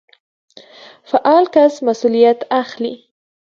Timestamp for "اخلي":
2.61-2.93